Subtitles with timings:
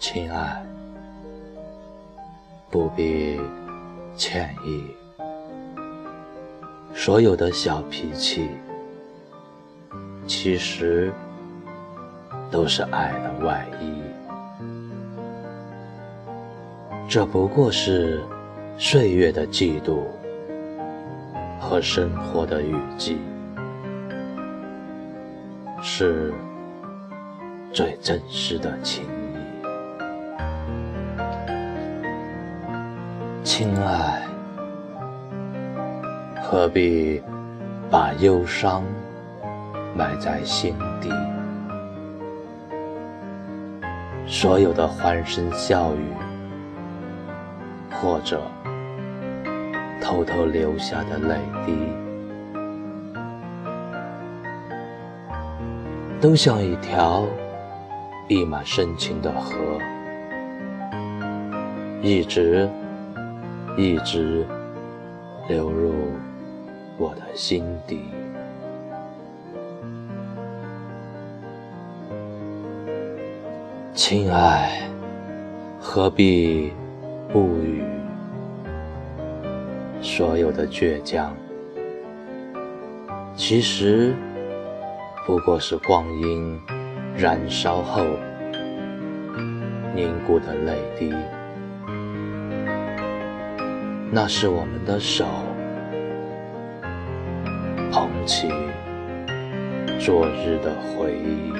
[0.00, 0.64] 亲爱，
[2.70, 3.40] 不必
[4.16, 4.84] 歉意。
[6.94, 8.48] 所有的小脾气，
[10.24, 11.12] 其实
[12.48, 13.92] 都是爱的外衣。
[17.08, 18.22] 这不过是
[18.76, 20.04] 岁月的嫉妒
[21.58, 23.18] 和生活的雨季，
[25.82, 26.32] 是
[27.72, 29.04] 最真实的情
[33.58, 34.22] 亲爱，
[36.40, 37.20] 何必
[37.90, 38.84] 把忧伤
[39.96, 41.10] 埋在心底？
[44.28, 46.04] 所有的欢声笑语，
[48.00, 48.40] 或者
[50.00, 51.34] 偷偷流下的泪
[51.66, 51.76] 滴，
[56.20, 57.26] 都像一条
[58.28, 59.56] 溢满深情的河，
[62.00, 62.70] 一直。
[63.80, 64.44] 一直
[65.48, 65.94] 流入
[66.96, 68.10] 我的心底，
[73.94, 74.82] 亲爱，
[75.78, 76.72] 何必
[77.32, 77.84] 不语？
[80.00, 81.32] 所有的倔强，
[83.36, 84.12] 其实
[85.24, 86.60] 不过是光阴
[87.16, 88.04] 燃烧后
[89.94, 91.14] 凝固的泪滴。
[94.10, 95.26] 那是我们的手，
[97.92, 98.48] 捧起
[100.00, 101.52] 昨日的回忆。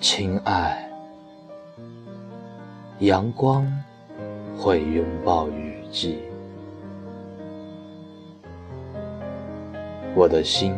[0.00, 0.88] 亲爱，
[3.00, 3.66] 阳光
[4.56, 6.20] 会拥抱雨季，
[10.14, 10.72] 我的心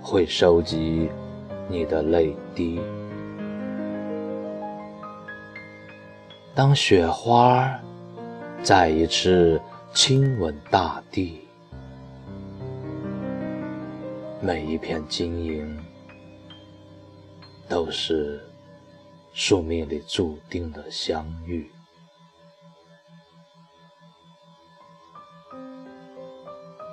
[0.00, 1.10] 会收集
[1.68, 2.80] 你的泪滴。
[6.56, 7.78] 当雪花
[8.62, 9.60] 再一次
[9.92, 11.46] 亲吻大地，
[14.40, 15.78] 每一片晶莹
[17.68, 18.40] 都是
[19.34, 21.70] 宿命里注定的相遇。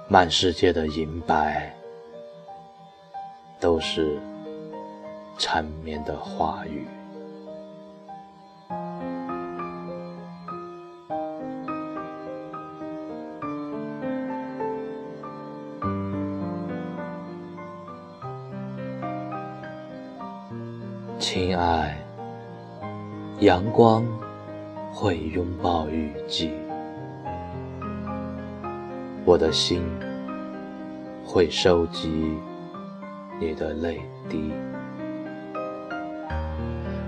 [0.10, 1.74] 满世界的银白，
[3.62, 4.20] 都是
[5.38, 6.86] 缠绵的话语。
[21.26, 21.98] 亲爱，
[23.40, 24.06] 阳光
[24.92, 26.52] 会拥抱雨季，
[29.24, 29.82] 我的心
[31.26, 32.38] 会收集
[33.40, 34.52] 你的泪滴。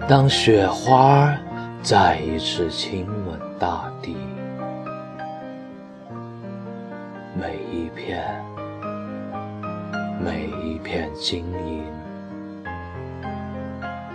[0.07, 1.37] 当雪花
[1.81, 4.15] 再一次亲吻大地，
[7.37, 8.23] 每一片，
[10.23, 12.04] 每一片晶莹。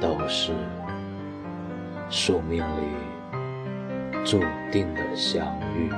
[0.00, 0.53] 都是
[2.09, 4.41] 宿命里注
[4.72, 5.47] 定的相
[5.77, 5.91] 遇，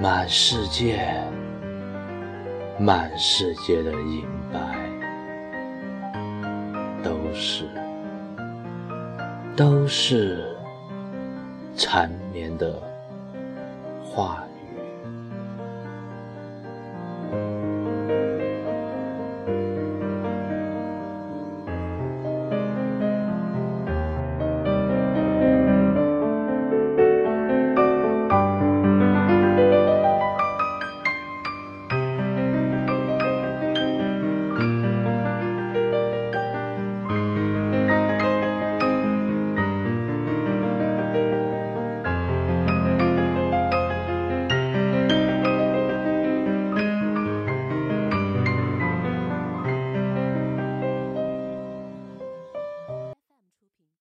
[0.00, 1.20] 满世界，
[2.78, 4.60] 满世界的银白，
[7.02, 7.68] 都是，
[9.56, 10.56] 都是
[11.76, 12.80] 缠绵的
[14.04, 14.53] 话语。